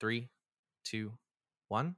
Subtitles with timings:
[0.00, 0.28] three,
[0.84, 1.12] two,
[1.68, 1.96] one.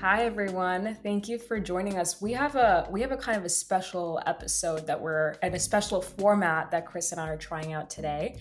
[0.00, 0.96] Hi everyone.
[1.02, 2.20] Thank you for joining us.
[2.20, 5.58] We have a we have a kind of a special episode that we're and a
[5.58, 8.38] special format that Chris and I are trying out today.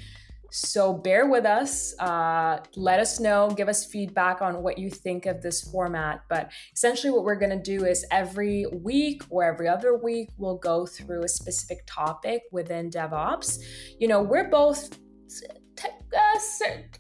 [0.50, 1.94] So bear with us.
[2.00, 3.50] Uh, let us know.
[3.50, 6.22] Give us feedback on what you think of this format.
[6.30, 10.58] But essentially, what we're going to do is every week or every other week, we'll
[10.58, 13.60] go through a specific topic within DevOps.
[14.00, 14.98] You know, we're both
[15.28, 16.40] te- uh,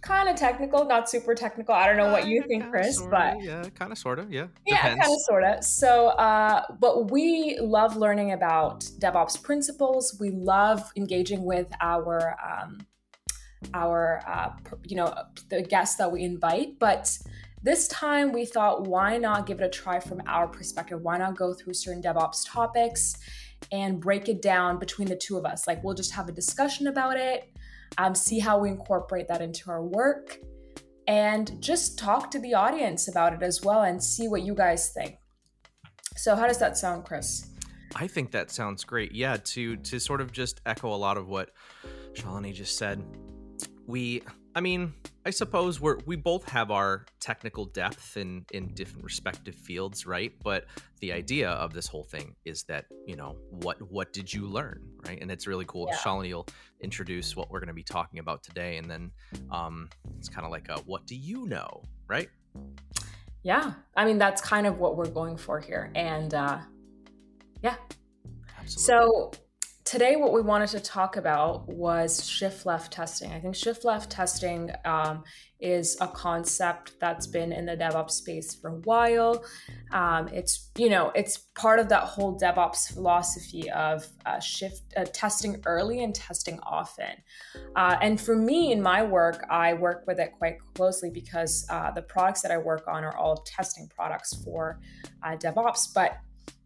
[0.02, 1.74] kind of technical, not super technical.
[1.74, 4.48] I don't know what you think, Chris, sorta, but yeah, kind of, sort of, yeah,
[4.66, 5.64] yeah, kind of, sort of.
[5.64, 10.18] So, uh, but we love learning about DevOps principles.
[10.20, 12.86] We love engaging with our um,
[13.74, 14.52] our uh,
[14.86, 15.14] you know
[15.50, 17.18] the guests that we invite, but.
[17.64, 21.02] This time we thought, why not give it a try from our perspective?
[21.02, 23.18] Why not go through certain DevOps topics
[23.72, 25.66] and break it down between the two of us?
[25.66, 27.50] Like, we'll just have a discussion about it
[27.98, 30.38] um, see how we incorporate that into our work,
[31.08, 34.90] and just talk to the audience about it as well and see what you guys
[34.90, 35.18] think.
[36.16, 37.48] So, how does that sound, Chris?
[37.96, 39.14] I think that sounds great.
[39.14, 41.52] Yeah, to to sort of just echo a lot of what
[42.14, 43.04] Shalini just said.
[43.86, 44.22] We,
[44.58, 49.54] I mean, I suppose we're we both have our technical depth in in different respective
[49.54, 50.34] fields, right?
[50.44, 50.66] But
[51.00, 54.82] the idea of this whole thing is that you know what what did you learn,
[55.06, 55.22] right?
[55.22, 55.88] And it's really cool.
[55.92, 55.98] Yeah.
[55.98, 56.48] Shalini will
[56.82, 59.12] introduce what we're going to be talking about today, and then
[59.52, 62.30] um, it's kind of like a what do you know, right?
[63.44, 66.58] Yeah, I mean that's kind of what we're going for here, and uh,
[67.62, 67.76] yeah.
[68.60, 68.82] Absolutely.
[68.82, 69.32] So
[69.88, 73.32] today what we wanted to talk about was shift left testing.
[73.32, 75.24] I think shift left testing um,
[75.62, 79.46] is a concept that's been in the devops space for a while.
[79.94, 85.06] Um, it's you know it's part of that whole devops philosophy of uh, shift uh,
[85.14, 87.16] testing early and testing often.
[87.78, 91.92] Uh, and for me in my work i work with it quite closely because uh,
[91.92, 94.82] the products that i work on are all testing products for
[95.24, 95.94] uh, devops.
[95.94, 96.18] But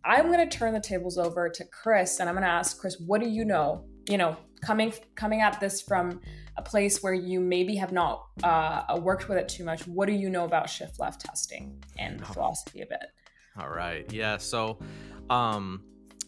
[0.03, 2.97] I'm going to turn the tables over to Chris and I'm going to ask Chris,
[3.05, 3.85] what do you know?
[4.09, 6.21] You know, coming coming at this from
[6.57, 10.13] a place where you maybe have not uh, worked with it too much, what do
[10.13, 13.05] you know about shift left testing and the philosophy of it?
[13.59, 14.11] All right.
[14.11, 14.37] Yeah.
[14.37, 14.79] So,
[15.29, 15.83] um,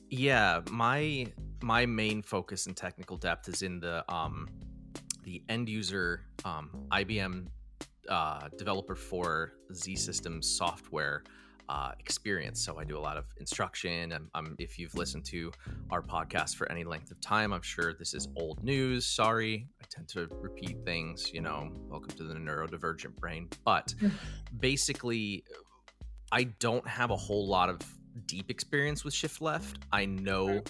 [0.10, 1.28] yeah, my
[1.62, 4.48] my main focus in technical depth is in the um,
[5.24, 7.48] the end user um, IBM
[8.10, 11.24] uh, developer for Z Systems software
[11.70, 12.64] uh, experience.
[12.64, 14.12] So I do a lot of instruction.
[14.12, 15.52] And um, if you've listened to
[15.92, 19.06] our podcast for any length of time, I'm sure this is old news.
[19.06, 21.32] Sorry, I tend to repeat things.
[21.34, 23.50] You know, welcome to the neurodivergent brain.
[23.66, 24.10] But hmm.
[24.60, 25.44] basically,
[26.32, 27.80] I don't have a whole lot of
[28.26, 29.80] deep experience with shift left.
[29.92, 30.64] I know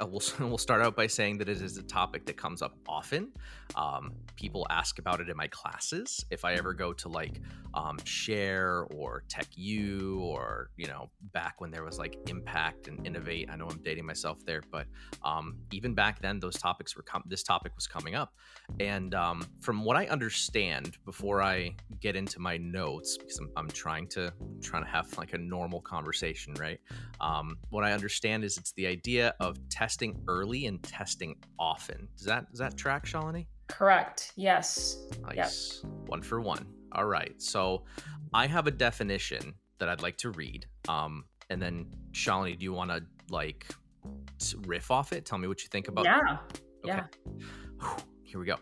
[0.00, 2.76] I will will start out by saying that it is a topic that comes up
[2.88, 3.32] often.
[3.74, 6.24] Um, people ask about it in my classes.
[6.30, 7.40] If I ever go to like
[7.74, 13.06] um, Share or Tech U or you know back when there was like Impact and
[13.06, 13.48] Innovate.
[13.50, 14.86] I know I'm dating myself there, but
[15.24, 18.32] um, even back then, those topics were com- this topic was coming up.
[18.80, 23.68] And um, from what I understand, before I get into my notes, because I'm, I'm
[23.68, 26.80] trying to I'm trying to have like a normal conversation, right?
[27.20, 32.08] Um, what I understand is it's the idea of testing early and testing often.
[32.16, 33.46] Does that does that track, Shalini?
[33.68, 34.32] Correct.
[34.34, 34.98] Yes.
[35.22, 35.82] Nice.
[35.84, 35.92] Yep.
[36.08, 36.66] One for one.
[36.92, 37.40] All right.
[37.40, 37.84] So
[38.34, 40.66] I have a definition that I'd like to read.
[40.88, 43.66] Um, and then Shalini, do you want to like
[44.66, 45.24] riff off it?
[45.24, 46.06] Tell me what you think about.
[46.06, 46.38] Yeah.
[46.84, 47.00] Okay.
[47.80, 47.96] Yeah.
[48.24, 48.56] Here we go.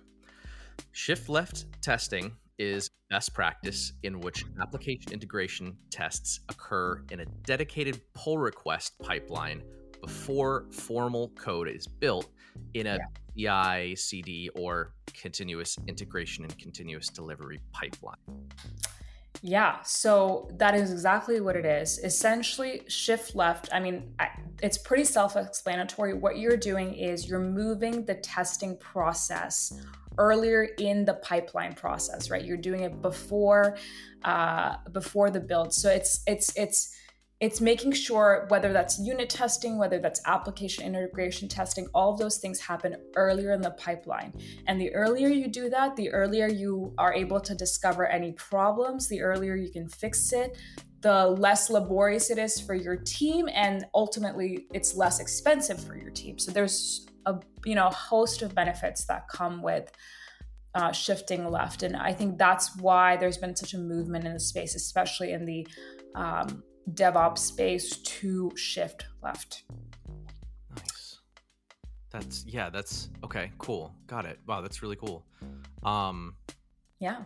[0.93, 8.03] Shift left testing is best practice in which application integration tests occur in a dedicated
[8.13, 9.63] pull request pipeline
[10.07, 12.29] before formal code is built
[12.75, 12.99] in a
[13.35, 13.83] yeah.
[13.85, 18.17] CI, CD, or continuous integration and continuous delivery pipeline.
[19.43, 21.99] Yeah, so that is exactly what it is.
[21.99, 23.69] Essentially, shift left.
[23.73, 24.15] I mean,
[24.63, 26.15] it's pretty self explanatory.
[26.15, 29.73] What you're doing is you're moving the testing process
[30.19, 32.45] earlier in the pipeline process, right?
[32.45, 33.77] You're doing it before
[34.25, 35.75] uh, before the build.
[35.75, 36.97] So it's it's it's
[37.39, 42.39] it's making sure whether that's unit testing, whether that's application integration testing, all of those
[42.39, 44.33] things happen earlier in the pipeline.
[44.67, 49.07] And the earlier you do that, the earlier you are able to discover any problems,
[49.09, 50.57] the earlier you can fix it,
[51.03, 56.11] the less laborious it is for your team, and ultimately it's less expensive for your
[56.11, 56.39] team.
[56.39, 59.93] So there's a you know host of benefits that come with
[60.75, 64.41] uh, shifting left, and I think that's why there's been such a movement in the
[64.41, 65.67] space, especially in the
[66.15, 66.63] um,
[66.93, 69.65] DevOps space to shift left.
[70.77, 71.19] Nice.
[72.11, 73.95] That's yeah, that's okay, cool.
[74.07, 74.39] Got it.
[74.47, 75.25] Wow, that's really cool.
[75.83, 76.35] Um
[76.99, 77.23] Yeah.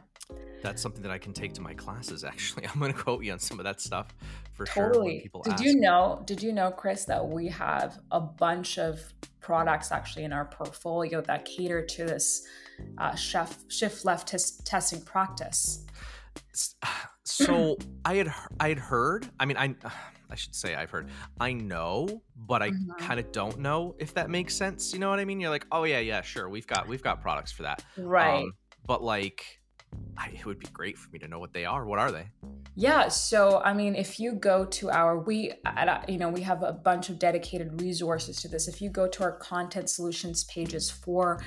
[0.62, 2.22] That's something that I can take to my classes.
[2.32, 4.14] Actually, I'm going to quote you on some of that stuff
[4.52, 5.14] for totally.
[5.16, 5.22] sure.
[5.22, 5.64] People did ask.
[5.64, 6.22] you know?
[6.26, 9.00] Did you know, Chris, that we have a bunch of
[9.40, 12.46] products actually in our portfolio that cater to this
[12.98, 15.84] uh, shift shift left tes- testing practice?
[17.44, 19.28] So I had I had heard.
[19.38, 19.74] I mean, I
[20.30, 21.08] I should say I've heard.
[21.40, 22.96] I know, but I Mhm.
[22.98, 24.92] kind of don't know if that makes sense.
[24.92, 25.40] You know what I mean?
[25.40, 26.48] You're like, oh yeah, yeah, sure.
[26.48, 27.84] We've got we've got products for that.
[27.96, 28.44] Right.
[28.44, 28.52] Um,
[28.86, 29.60] but like,
[30.16, 31.84] I, it would be great for me to know what they are.
[31.84, 32.26] What are they?
[32.76, 36.62] Yeah, so I mean, if you go to our we, at, you know, we have
[36.62, 38.68] a bunch of dedicated resources to this.
[38.68, 41.42] If you go to our content solutions pages for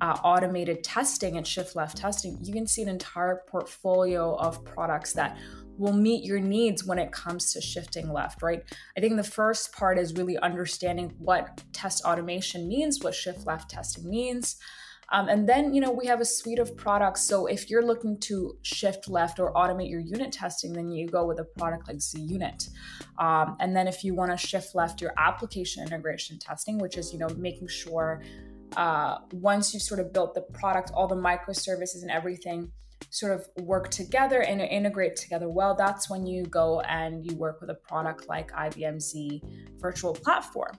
[0.00, 5.12] uh, automated testing and shift left testing, you can see an entire portfolio of products
[5.14, 5.38] that
[5.76, 8.42] will meet your needs when it comes to shifting left.
[8.42, 8.62] Right.
[8.96, 13.70] I think the first part is really understanding what test automation means, what shift left
[13.70, 14.56] testing means.
[15.10, 17.22] Um, and then, you know, we have a suite of products.
[17.22, 21.24] So if you're looking to shift left or automate your unit testing, then you go
[21.24, 22.68] with a product like Z Unit.
[23.18, 27.10] Um, and then if you want to shift left your application integration testing, which is,
[27.12, 28.22] you know, making sure
[28.76, 32.70] uh, once you've sort of built the product, all the microservices and everything
[33.10, 37.60] sort of work together and integrate together well, that's when you go and you work
[37.60, 39.42] with a product like IBM Z
[39.78, 40.76] Virtual Platform.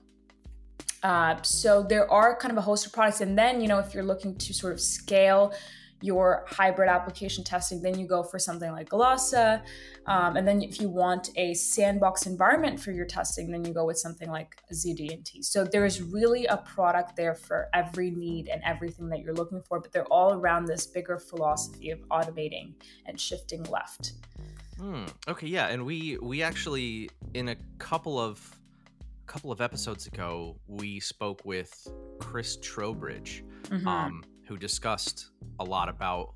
[1.02, 3.94] Uh, so there are kind of a host of products, and then you know if
[3.94, 5.54] you're looking to sort of scale
[6.02, 9.62] your hybrid application testing, then you go for something like Galasa.
[10.06, 13.84] Um, and then if you want a sandbox environment for your testing, then you go
[13.84, 15.44] with something like ZDNT.
[15.44, 19.80] So there's really a product there for every need and everything that you're looking for,
[19.80, 22.74] but they're all around this bigger philosophy of automating
[23.06, 24.12] and shifting left.
[24.78, 25.04] Hmm.
[25.28, 28.40] Okay, yeah, and we we actually in a couple of
[29.26, 31.86] couple of episodes ago we spoke with
[32.18, 33.86] Chris Trowbridge, Mhm.
[33.86, 35.30] um, who discussed
[35.60, 36.34] a lot about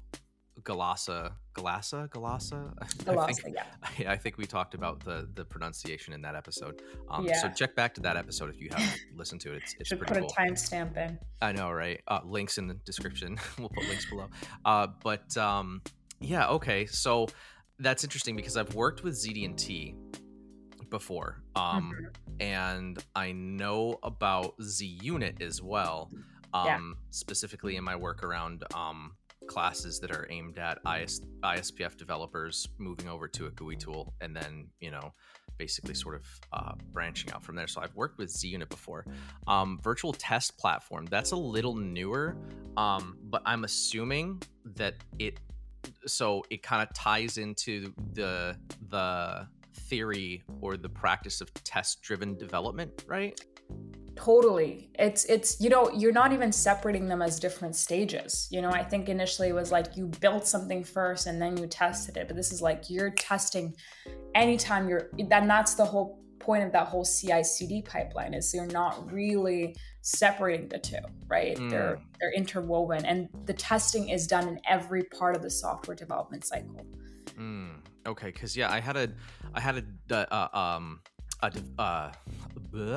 [0.62, 2.72] Galasa, Galasa, Galasa.
[3.18, 3.56] I think
[3.98, 4.12] yeah.
[4.12, 6.80] I think we talked about the the pronunciation in that episode.
[7.10, 7.42] Um, Yeah.
[7.42, 9.62] So check back to that episode if you haven't listened to it.
[9.64, 10.34] It's, it's Should pretty put cool.
[10.38, 11.18] a timestamp in.
[11.42, 12.00] I know, right?
[12.06, 13.36] Uh, links in the description.
[13.58, 14.28] we'll put links below.
[14.64, 15.82] Uh, but um,
[16.20, 16.86] yeah, okay.
[16.86, 17.26] So
[17.80, 19.96] that's interesting because I've worked with ZD&T
[20.88, 22.42] before, um, Mhm.
[22.44, 26.12] and I know about Z Unit as well.
[26.54, 26.80] Um, Yeah.
[27.10, 29.16] Specifically in my work around um,
[29.46, 34.34] classes that are aimed at IS, ISPF developers moving over to a GUI tool, and
[34.34, 35.12] then you know
[35.58, 37.66] basically sort of uh, branching out from there.
[37.66, 39.04] So I've worked with ZUnit before.
[39.46, 42.36] Um, virtual test platform, that's a little newer,
[42.76, 44.42] um, but I'm assuming
[44.76, 45.38] that it
[46.06, 48.56] so it kind of ties into the
[48.88, 53.38] the theory or the practice of test driven development, right?
[54.16, 54.90] Totally.
[54.94, 58.48] It's it's you know, you're not even separating them as different stages.
[58.50, 61.66] You know, I think initially it was like you built something first and then you
[61.66, 63.74] tested it, but this is like you're testing
[64.34, 69.10] anytime you're then that's the whole point of that whole CI/CD pipeline is you're not
[69.10, 71.56] really separating the two, right?
[71.70, 76.44] They're they're interwoven and the testing is done in every part of the software development
[76.44, 76.86] cycle.
[77.38, 79.08] Mm, okay, because yeah, I had a,
[79.54, 81.00] I had a, uh, um,
[81.78, 82.12] a, uh,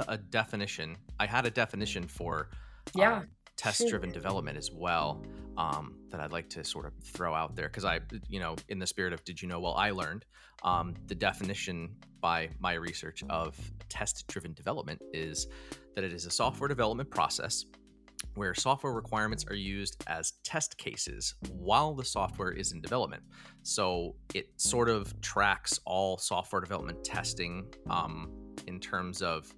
[0.07, 0.97] a definition.
[1.19, 2.49] I had a definition for
[2.95, 3.17] Yeah.
[3.17, 3.27] um,
[3.57, 5.23] test-driven development as well
[5.57, 7.99] um, that I'd like to sort of throw out there because I,
[8.29, 9.59] you know, in the spirit of did you know?
[9.59, 10.25] Well, I learned
[10.63, 15.47] um, the definition by my research of test-driven development is
[15.95, 17.65] that it is a software development process
[18.37, 23.23] where software requirements are used as test cases while the software is in development.
[23.63, 28.31] So it sort of tracks all software development testing um,
[28.67, 29.53] in terms of,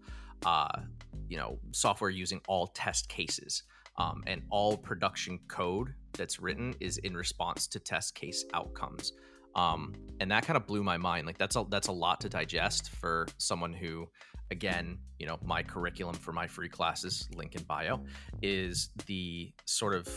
[0.46, 0.80] uh,
[1.28, 3.64] you know, software using all test cases.
[3.98, 9.12] Um, and all production code that's written is in response to test case outcomes.
[9.56, 11.28] Um, and that kind of blew my mind.
[11.28, 14.08] Like that's a that's a lot to digest for someone who,
[14.52, 18.04] again, you know, my curriculum for my free classes, link in bio,
[18.42, 20.10] is the sort of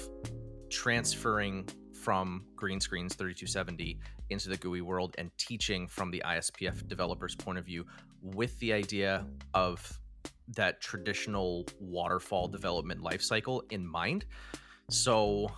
[0.71, 1.69] transferring
[2.03, 7.59] from green screens 3270 into the GUI world and teaching from the ISPF developer's point
[7.59, 7.85] of view
[8.23, 10.01] with the idea of
[10.49, 14.25] that traditional waterfall development lifecycle in mind.
[14.91, 15.51] So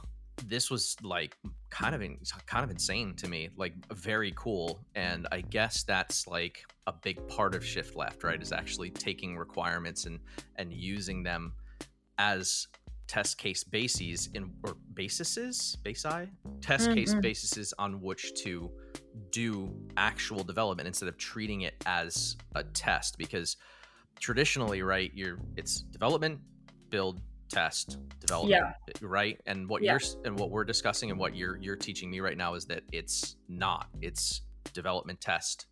[0.47, 1.37] this was like
[1.71, 4.85] kind of in, kind of insane to me, like very cool.
[4.95, 8.41] And I guess that's like a big part of shift left, right?
[8.41, 10.21] Is actually taking requirements and
[10.57, 11.55] and using them
[12.19, 12.69] as
[13.07, 16.29] test case bases in or bases basi
[16.63, 17.21] test case Mhm.
[17.21, 18.73] bases on which to
[19.31, 23.59] do actual development instead of treating it as a test because
[24.21, 26.41] traditionally right you're it's development
[26.89, 27.21] build
[27.55, 28.73] test, develop, yeah.
[29.01, 29.41] right?
[29.47, 29.93] And what yeah.
[29.93, 32.83] you're and what we're discussing and what you're you're teaching me right now is that
[32.93, 33.89] it's not.
[34.03, 34.43] It's
[34.73, 35.67] development, test,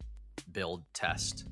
[0.53, 1.47] build, test.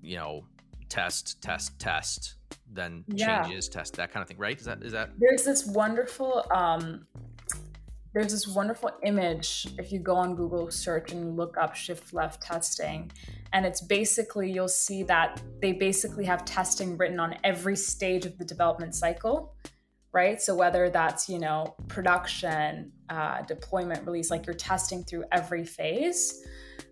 [0.00, 0.44] You know,
[0.88, 2.36] test, test, test,
[2.72, 3.42] then yeah.
[3.42, 4.58] changes, test, that kind of thing, right?
[4.58, 5.10] Is that is that?
[5.18, 7.06] There's this wonderful um,
[8.14, 12.42] there's this wonderful image if you go on Google search and look up shift left
[12.42, 13.10] testing.
[13.52, 18.36] And it's basically, you'll see that they basically have testing written on every stage of
[18.38, 19.54] the development cycle,
[20.12, 20.40] right?
[20.40, 26.44] So whether that's, you know, production, uh, deployment, release, like you're testing through every phase.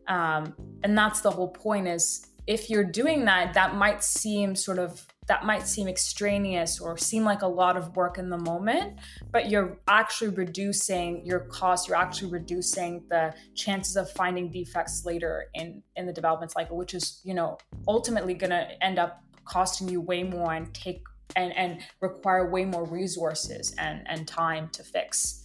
[0.08, 4.78] Um, and that's the whole point is if you're doing that, that might seem sort
[4.78, 8.98] of that might seem extraneous or seem like a lot of work in the moment,
[9.32, 11.88] but you're actually reducing your cost.
[11.88, 16.94] You're actually reducing the chances of finding defects later in in the development cycle, which
[16.94, 21.02] is you know ultimately going to end up costing you way more and take
[21.34, 25.42] and and require way more resources and and time to fix.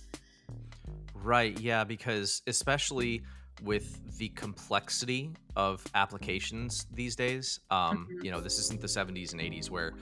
[1.16, 1.60] Right.
[1.60, 1.84] Yeah.
[1.84, 3.24] Because especially
[3.64, 7.60] with the complexity of applications these days.
[7.70, 8.26] Um, mm-hmm.
[8.26, 9.94] You know, this isn't the 70s and 80s where,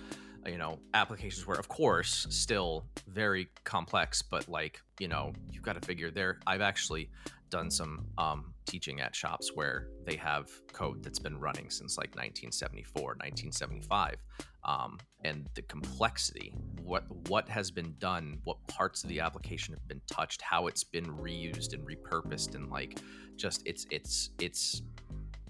[0.46, 5.80] you know, applications were, of course, still very complex, but like, you know, you've got
[5.80, 6.40] to figure there.
[6.48, 7.10] I've actually
[7.50, 12.10] done some um, teaching at shops where they have code that's been running since like
[12.10, 14.16] 1974, 1975.
[14.64, 16.54] Um, and the complexity,
[16.84, 20.84] what what has been done, what parts of the application have been touched, how it's
[20.84, 23.00] been reused and repurposed, and like
[23.36, 24.82] just it's it's it's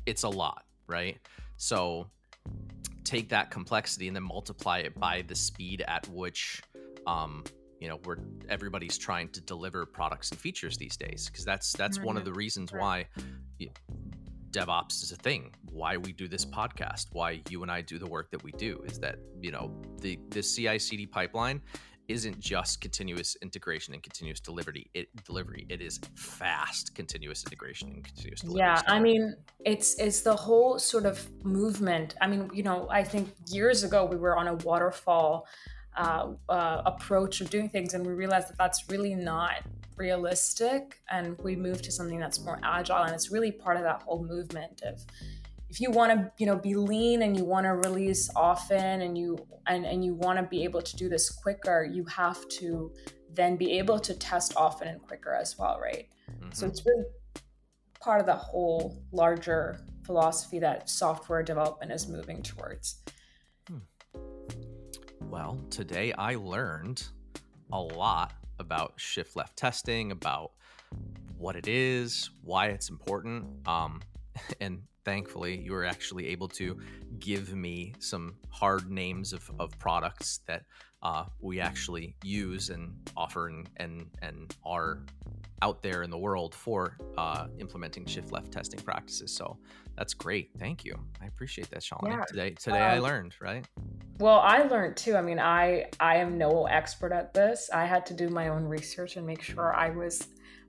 [0.06, 1.18] it's a lot, right?
[1.58, 2.08] So
[3.04, 6.62] take that complexity and then multiply it by the speed at which
[7.08, 7.44] um,
[7.80, 8.18] you know where
[8.50, 12.08] everybody's trying to deliver products and features these days because that's that's mm-hmm.
[12.08, 12.34] one of mm-hmm.
[12.34, 13.06] the reasons why
[14.52, 15.54] DevOps is a thing.
[15.72, 18.84] Why we do this podcast, why you and I do the work that we do,
[18.86, 21.62] is that you know the the CI/CD pipeline
[22.10, 24.90] isn't just continuous integration and continuous delivery.
[24.94, 25.66] It delivery.
[25.70, 28.60] It is fast continuous integration and continuous delivery.
[28.60, 32.16] Yeah, I mean, it's it's the whole sort of movement.
[32.20, 35.48] I mean, you know, I think years ago we were on a waterfall
[35.96, 39.62] uh, uh, approach of doing things, and we realized that that's really not
[39.96, 44.02] realistic, and we moved to something that's more agile, and it's really part of that
[44.02, 45.06] whole movement of
[45.70, 49.18] if you want to you know be lean and you want to release often and
[49.18, 52.92] you and, and you want to be able to do this quicker you have to
[53.32, 56.50] then be able to test often and quicker as well right mm-hmm.
[56.52, 57.06] so it's really
[58.00, 63.04] part of the whole larger philosophy that software development is moving towards
[63.68, 63.78] hmm.
[65.22, 67.04] well today i learned
[67.72, 70.52] a lot about shift left testing about
[71.38, 74.02] what it is why it's important um,
[74.60, 76.78] and thankfully, you were actually able to
[77.20, 80.64] give me some hard names of, of products that
[81.02, 85.04] uh, we actually use and offer and, and, and are
[85.62, 89.32] out there in the world for uh, implementing shift left testing practices.
[89.32, 89.58] So
[89.98, 90.52] that's great.
[90.58, 90.96] Thank you.
[91.22, 92.12] I appreciate that, Shalini.
[92.12, 92.24] Yeah.
[92.26, 93.66] Today, today um, I learned, right?
[94.20, 95.16] Well, I learned too.
[95.16, 97.70] I mean, I I am no expert at this.
[97.74, 100.28] I had to do my own research and make sure I was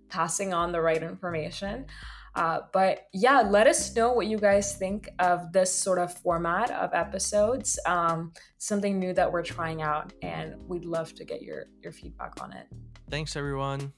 [0.08, 1.86] passing on the right information.
[2.34, 6.70] Uh, but yeah, let us know what you guys think of this sort of format
[6.70, 7.78] of episodes.
[7.86, 12.40] Um, something new that we're trying out, and we'd love to get your your feedback
[12.42, 12.66] on it.
[13.08, 13.92] Thanks, everyone.